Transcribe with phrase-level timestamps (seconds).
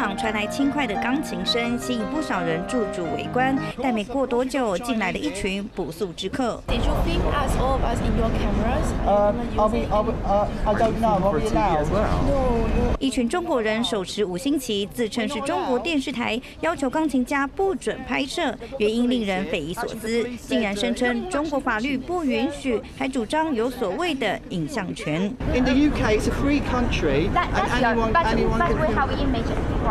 [0.00, 3.54] 场传来轻快的钢琴声，吸引不少人驻足围观。
[3.82, 6.62] 但没过多久，进来了一群不速之客。
[6.68, 8.88] Did you film us all of us in your cameras?
[9.04, 11.22] Uh, are we, are we, uh, I don't know.
[11.22, 11.84] Are we allowed?
[11.84, 12.96] No, no.
[12.98, 25.20] 一群中国人手持五星旗，自称是中国电视台，要求钢琴家不准拍摄，原因令人匪夷所思，竟然声称中国法律不允许，还主张有所谓的影像权。
[25.54, 29.89] In the UK, it's a free country, That, and that's anyone, anyone but we can.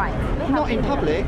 [0.49, 1.26] Not in public.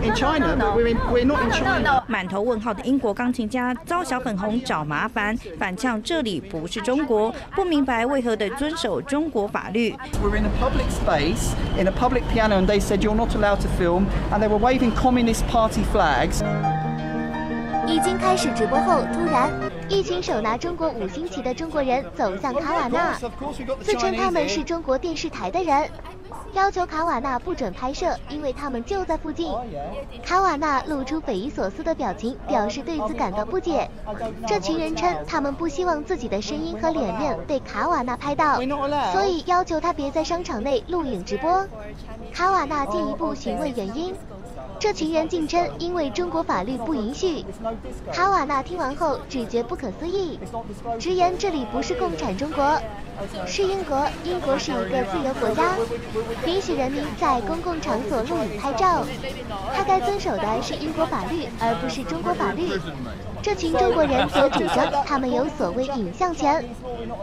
[0.00, 1.78] In China, but we're in, we're not in No, no, China.
[1.80, 2.02] no, no.
[2.06, 9.92] 满头问号的英国钢琴家遭小粉红找麻烦，反呛这里不是中国，不明白为何得遵守中国法律。
[10.22, 13.68] We're in a public space, in a public piano, and they said you're not allowed to
[13.76, 16.44] film, and they were waving Communist Party flags.
[17.88, 19.50] 已经开始直播后，突然，
[19.88, 23.18] 一群手拿中国五星旗的中国人走向卡瓦纳
[23.82, 25.88] 自称他们是中国电视台的人，
[26.52, 29.52] 要求卡瓦纳不准拍摄，因为他们就在附近。
[30.22, 33.88] 卡瓦纳露出匪夷所思的表情，表示对此感到不解。
[34.46, 38.56] 这群人称他们不希望自己的声音和脸面被卡瓦纳拍到，
[39.12, 41.66] 所以要求他别在商场内录影直播。
[42.32, 44.14] 卡瓦纳进一步询问原因。
[44.78, 47.44] 这群人竟称因为中国法律不允许。
[48.12, 50.38] 卡瓦纳听完后只觉不可思议，
[50.98, 52.80] 直言这里不是共产中国，
[53.46, 54.08] 是英国。
[54.24, 55.76] 英国是一个自由国家，
[56.46, 59.04] 允许人民在公共场所录影拍照。
[59.74, 62.68] 他该遵守的是英国法律，而不是中国法律。
[63.42, 66.64] 这群中国人则主张他们有所谓影像权，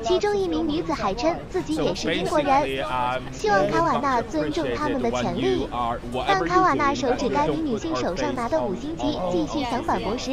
[0.03, 2.83] 其中一名女子还称自己也是英国人，
[3.31, 5.67] 希望卡瓦纳尊重他们的权利。
[6.27, 10.31] 当卡瓦纳手指该名女性手上拿的五星旗，继续想反驳时，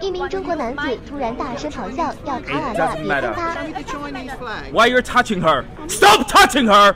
[0.00, 3.32] 一名中国男子突然大声咆哮，要卡瓦纳别 matter.
[3.32, 3.54] 碰他。
[4.72, 5.64] Why you're touching her?
[5.88, 6.94] Stop touching her!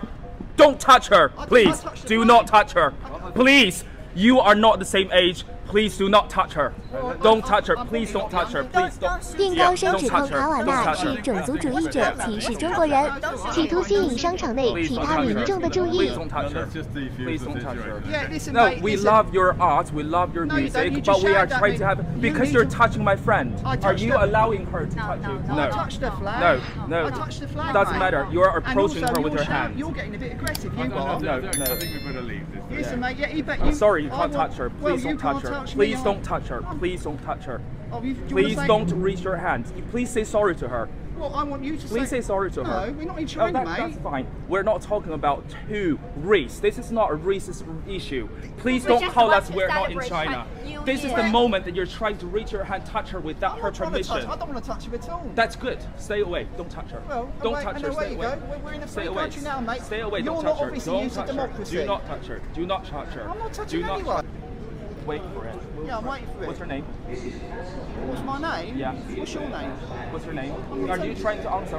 [0.56, 1.82] Don't touch her, please.
[2.06, 2.92] Do not touch her,
[3.34, 3.84] please.
[4.14, 5.44] You are not the same age.
[5.71, 6.73] Please do not touch her.
[7.21, 7.75] Don't touch her.
[7.75, 8.63] Please don't touch her.
[8.63, 9.19] Please don't.
[9.35, 10.63] 并 Yeah, 高声 don't 指控 touch 卡瓦 her.
[10.63, 11.21] 纳 Don't touch 是 her.
[11.21, 13.11] 种族主义者，歧视中国人，
[13.51, 15.43] 企图吸引商场内 Please 其 don't 他 touch 民 her.
[15.45, 16.15] 众的注 Please 意。
[16.17, 16.61] don't touch her.
[16.61, 18.01] Let's just defuse Please the don't touch her.
[18.01, 18.11] situation.
[18.11, 19.11] Yeah, listen, No, mate, we listen.
[19.11, 20.85] love your art, we love your No, you don't.
[20.85, 21.77] You music, just but we are shouted at trying me.
[21.79, 23.53] to have You because need you're to- touching my friend.
[23.65, 24.23] I Are touched you her.
[24.23, 25.39] allowing her to No, touch no, you?
[25.47, 25.53] no.
[25.53, 25.71] I No.
[25.75, 26.39] touched the flag.
[26.39, 27.07] No, no.
[27.07, 27.73] I touched the flag.
[27.73, 27.99] Doesn't mate.
[27.99, 28.25] matter.
[28.31, 29.77] You are And approaching also her with you're your shout- hand.
[29.79, 30.71] You're getting a bit aggressive.
[30.77, 31.19] You No, are.
[31.19, 31.63] no, No, no, no.
[31.63, 32.63] I think we better leave this.
[32.71, 33.07] Listen, Yeah.
[33.07, 33.17] mate.
[33.19, 33.59] Yeah, you bet.
[33.59, 34.71] I'm You, sorry, you I can't want- touch her.
[34.81, 35.49] Well, Please you don't touch can't her.
[35.62, 36.04] touch me Please either.
[36.04, 36.62] don't touch her.
[36.78, 37.60] Please don't touch her.
[37.92, 39.66] Oh, you- do Please say- don't reach your hand.
[39.90, 40.88] Please say sorry to her.
[41.18, 42.86] Well, I want you to Please say sorry to her.
[42.86, 43.90] No, we're not in Oh, China, that- mate.
[43.92, 44.26] That's fine.
[44.48, 46.58] We're not talking about two race.
[46.58, 48.28] This is not a racist issue.
[48.56, 50.46] Please We don't call us we're not in China.
[50.64, 53.52] New This is the moment that you're trying to reach your hand, touch her without
[53.52, 54.16] I'm her not to permission.
[54.16, 55.30] I don't want to touch you at all.
[55.36, 55.78] That's good.
[55.96, 56.48] Stay away.
[56.56, 57.02] Don't touch her.
[57.08, 57.90] Well, don't away- touch and her.
[57.90, 58.26] away Stay you away.
[58.34, 58.42] go.
[58.48, 59.22] We're- we're in a Stay free away.
[59.22, 59.82] country now, mate.
[59.82, 60.20] Stay away.
[60.20, 60.64] You're don't touch her.
[60.66, 61.34] obviously Don't used to touch her.
[61.34, 61.76] democracy.
[61.76, 62.40] Do not touch her.
[62.54, 63.30] Do not touch her.
[63.30, 64.26] I'm not touching Do anyone.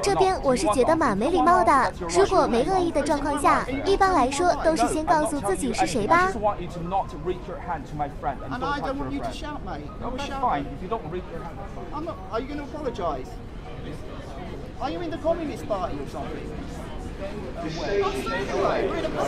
[0.02, 6.30] 这边我是觉得蛮没礼貌的如果没恶意的状况下一般来说都是先告诉自己是谁吧。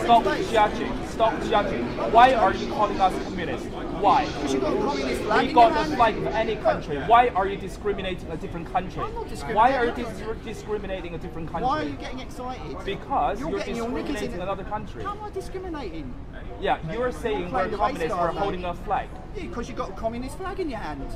[0.03, 1.07] Stop judging.
[1.07, 1.83] Stop judging.
[2.11, 3.67] Why are you calling us communists?
[3.67, 4.25] Why?
[4.25, 6.97] Because you've got a flag We in got the flag of any country.
[6.97, 9.01] Why are you discriminating a different country?
[9.01, 10.05] Why are you discriminating.
[10.05, 11.67] dis- discriminating a different country?
[11.67, 12.77] Why are you getting excited?
[12.85, 15.03] Because You're you're, your discriminating in- another country.
[15.03, 16.13] How am I discriminating?
[16.61, 19.09] Yeah, you're saying we're communists, we're holding a flag.
[19.35, 21.07] Yeah, because you've got a communist flag in your hand.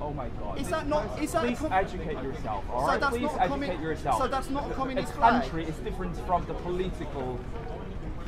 [0.00, 0.58] Oh my god.
[0.58, 1.22] Is that not?
[1.22, 1.44] Is that?
[1.44, 3.00] a Please educate yourself, so alright?
[3.00, 4.22] that's Please not a educate yourself.
[4.22, 5.42] So that's not a A communist flag.
[5.42, 7.38] country is different from the political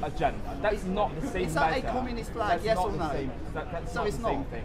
[0.03, 0.59] agenda.
[0.63, 3.11] That is not the same Is that a communist flag, That's yes or no?
[3.11, 4.51] Same, that, that's So not it's the same not?
[4.51, 4.65] thing.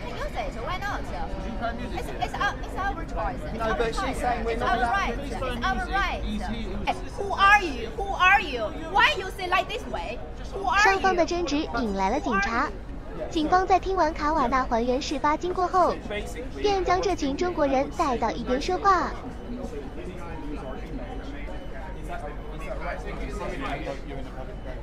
[0.35, 0.53] it.
[0.63, 1.01] Why not?
[1.93, 3.39] It's, it's, our, it's our choice.
[3.45, 4.15] It's No, our but she's right.
[4.15, 5.15] saying we're it's not our right.
[5.23, 6.21] It's our right.
[6.85, 7.89] Hey, who are you?
[7.97, 8.61] Who are you?
[8.91, 10.19] Why you say like this way?
[10.53, 12.69] Who are 双方的争执引来了警察。
[13.29, 15.95] 警方在听完卡瓦纳还原事发经过后，
[16.57, 19.11] 便将这群中国人带到一边说话。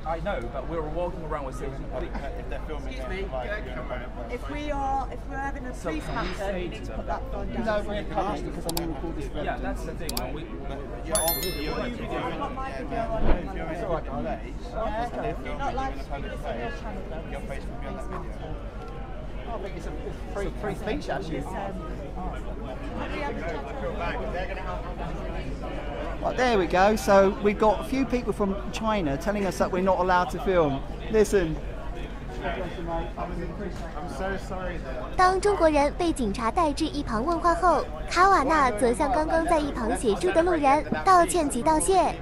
[0.09, 1.83] I know, but we were walking around with safety.
[1.93, 3.27] Excuse me.
[4.31, 7.53] If we are if we're having a police matter, you need to put that phone
[7.53, 7.63] down.
[7.63, 9.29] No, we're public because I'm going to record this.
[9.35, 10.09] Yeah, that's the thing.
[10.17, 10.43] When we,
[11.09, 13.27] Got my video on
[13.69, 15.45] It's all right, darling.
[15.45, 17.31] You're not live streaming this on your channel.
[17.31, 18.88] Your face will be on that video.
[19.48, 21.42] I think it's a it's free, free speech actually.
[26.22, 26.96] Right, there we go.
[26.96, 30.38] So we've got a few people from China telling us that we're not allowed to
[30.40, 30.80] film.
[31.12, 31.56] Listen.
[35.16, 42.14] 当中国人被警察带至一旁问话后，卡瓦纳则向刚刚在一旁协助的路人道歉及道谢。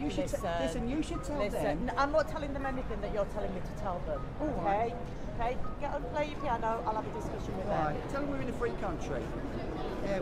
[0.00, 0.88] You should Listen, listen.
[0.88, 1.38] You should tell.
[1.38, 4.20] Listen, I'm not telling them anything that you're telling me to tell them.
[4.60, 4.94] Okay?
[5.38, 5.56] Okay?
[5.80, 6.82] Get on, play your piano.
[6.86, 7.86] I'll have a discussion with them.
[7.86, 9.22] Right, tell them we're in a free country.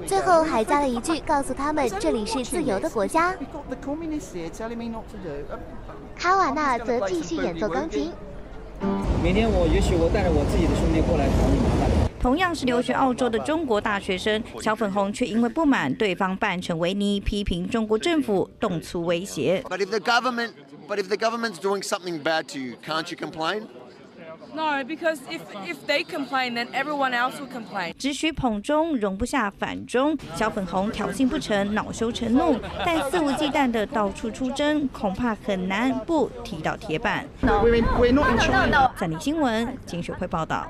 [0.07, 3.35] 最后还加了一句，告诉他们这里是自由的国家。
[3.35, 3.39] Uh,
[6.17, 8.13] 卡瓦纳则继续演奏钢琴。
[9.23, 11.78] 明天我也许我带着我自己的兄弟过来找你麻烦。
[12.21, 19.63] 同样是留学澳洲的中国大学生小粉红，却因为不满对方扮成维尼，批评中国政府，动粗威胁。
[19.69, 20.51] But if the government,
[20.89, 23.63] but if the government's doing something bad to you, can't you complain?
[24.55, 27.93] No, because if if they complain, then everyone else will complain.
[27.99, 30.17] 只许捧中，容不下反中。
[30.35, 37.27] 小粉红挑衅不成，恼羞成怒，但肆无忌惮的到处出征，恐怕很难不踢到铁板。
[37.43, 38.91] we're in, we're not in China.
[38.97, 40.67] 三立新闻金雪辉报道。